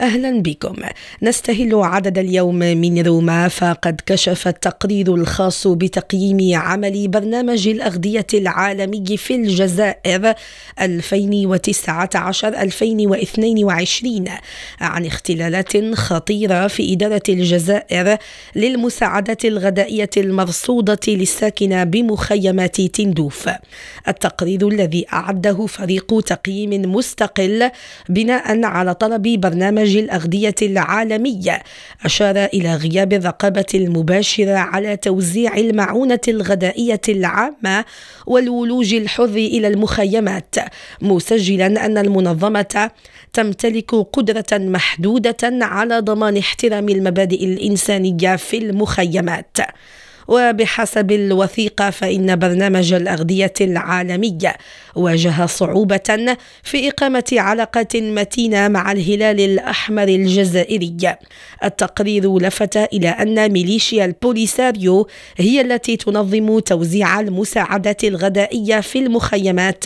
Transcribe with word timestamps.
أهلا 0.00 0.42
بكم. 0.42 0.74
نستهل 1.22 1.74
عدد 1.74 2.18
اليوم 2.18 2.54
من 2.54 3.06
روما 3.06 3.48
فقد 3.48 4.00
كشف 4.06 4.48
التقرير 4.48 5.14
الخاص 5.14 5.66
بتقييم 5.66 6.58
عمل 6.58 7.08
برنامج 7.08 7.68
الأغذية 7.68 8.26
العالمي 8.34 9.16
في 9.16 9.34
الجزائر 9.34 10.34
2019-2022 10.80 10.84
عن 14.80 15.06
اختلالات 15.06 15.94
خطيرة 15.94 16.66
في 16.66 16.92
إدارة 16.92 17.22
الجزائر 17.28 18.16
للمساعدات 18.56 19.44
الغذائية 19.44 20.10
المرصودة 20.16 21.00
للساكنة 21.08 21.84
بمخيمات 21.84 22.80
تندوف. 22.80 23.48
التقرير 24.08 24.68
الذي 24.68 25.06
أعده 25.12 25.66
فريق 25.66 26.20
تقييم 26.20 26.92
مستقل 26.92 27.70
بناء 28.08 28.64
على 28.64 28.94
طلب 28.94 29.22
برنامج 29.22 29.85
برنامج 29.86 29.96
الأغذية 29.96 30.54
العالمية. 30.62 31.62
أشار 32.04 32.44
إلى 32.44 32.74
غياب 32.76 33.12
الرقابة 33.12 33.66
المباشرة 33.74 34.54
على 34.54 34.96
توزيع 34.96 35.56
المعونة 35.56 36.20
الغذائية 36.28 37.00
العامة 37.08 37.84
والولوج 38.26 38.94
الحر 38.94 39.24
إلى 39.24 39.68
المخيمات 39.68 40.54
مسجلا 41.02 41.66
أن 41.86 41.98
المنظمة 41.98 42.90
تمتلك 43.32 43.94
قدرة 43.94 44.52
محدودة 44.52 45.36
على 45.42 46.00
ضمان 46.00 46.36
احترام 46.36 46.88
المبادئ 46.88 47.44
الإنسانية 47.44 48.36
في 48.36 48.58
المخيمات. 48.58 49.56
وبحسب 50.28 51.12
الوثيقة 51.12 51.90
فإن 51.90 52.36
برنامج 52.36 52.92
الأغذية 52.92 53.52
العالمية 53.60 54.56
واجه 54.94 55.46
صعوبة 55.46 56.36
في 56.62 56.88
إقامة 56.88 57.24
علاقات 57.32 57.96
متينة 57.96 58.68
مع 58.68 58.92
الهلال 58.92 59.40
الأحمر 59.40 60.08
الجزائري. 60.08 60.96
التقرير 61.64 62.38
لفت 62.38 62.76
إلى 62.76 63.08
أن 63.08 63.52
ميليشيا 63.52 64.04
البوليساريو 64.04 65.08
هي 65.36 65.60
التي 65.60 65.96
تنظم 65.96 66.58
توزيع 66.58 67.20
المساعدات 67.20 68.04
الغذائية 68.04 68.80
في 68.80 68.98
المخيمات 68.98 69.84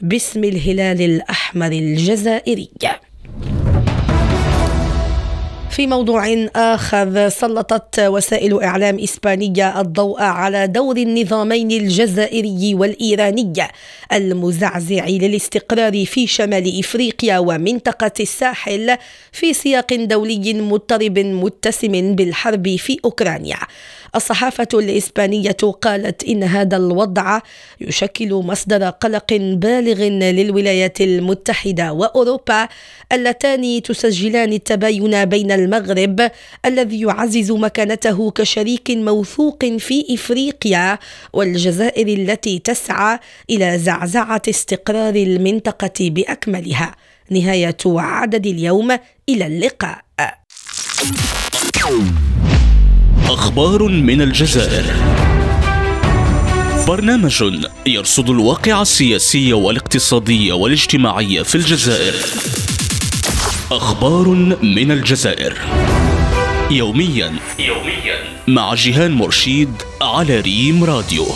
باسم 0.00 0.44
الهلال 0.44 1.02
الأحمر 1.02 1.72
الجزائري. 1.72 2.70
في 5.72 5.86
موضوع 5.86 6.46
آخر 6.56 7.28
سلطت 7.28 8.00
وسائل 8.00 8.62
إعلام 8.62 8.98
إسبانية 8.98 9.80
الضوء 9.80 10.22
على 10.22 10.66
دور 10.66 10.96
النظامين 10.96 11.70
الجزائري 11.70 12.74
والإيراني 12.74 13.52
المزعزع 14.12 15.06
للاستقرار 15.08 16.04
في 16.04 16.26
شمال 16.26 16.78
إفريقيا 16.78 17.38
ومنطقة 17.38 18.12
الساحل 18.20 18.96
في 19.32 19.52
سياق 19.52 19.94
دولي 19.94 20.54
مضطرب 20.54 21.18
متسم 21.18 22.14
بالحرب 22.14 22.76
في 22.76 22.98
أوكرانيا. 23.04 23.58
الصحافة 24.16 24.68
الإسبانية 24.74 25.56
قالت 25.82 26.24
إن 26.24 26.42
هذا 26.42 26.76
الوضع 26.76 27.40
يشكل 27.80 28.34
مصدر 28.34 28.90
قلق 28.90 29.32
بالغ 29.32 30.02
للولايات 30.08 31.00
المتحدة 31.00 31.92
وأوروبا 31.92 32.68
اللتان 33.12 33.82
تسجلان 33.82 34.52
التباين 34.52 35.24
بين 35.24 35.52
المغرب 35.64 36.30
الذي 36.66 37.00
يعزز 37.00 37.50
مكانته 37.50 38.30
كشريك 38.30 38.90
موثوق 38.90 39.64
في 39.78 40.14
إفريقيا 40.14 40.98
والجزائر 41.32 42.08
التي 42.08 42.58
تسعى 42.58 43.18
إلى 43.50 43.78
زعزعة 43.78 44.42
استقرار 44.48 45.14
المنطقة 45.14 45.98
بأكملها. 46.00 46.94
نهاية 47.30 47.76
عدد 47.86 48.46
اليوم 48.46 48.90
إلى 49.28 49.46
اللقاء. 49.46 49.98
أخبار 53.28 53.88
من 53.88 54.22
الجزائر. 54.22 54.84
برنامج 56.86 57.44
يرصد 57.86 58.30
الواقع 58.30 58.82
السياسي 58.82 59.52
والاقتصادي 59.52 60.52
والاجتماعي 60.52 61.44
في 61.44 61.54
الجزائر. 61.54 62.14
أخبار 63.76 64.28
من 64.62 64.90
الجزائر. 64.90 65.58
يوميا 66.70 67.36
يوميا. 67.58 68.16
مع 68.48 68.74
جيهان 68.74 69.12
مرشيد 69.12 69.72
على 70.02 70.40
ريم 70.40 70.84
راديو. 70.84 71.26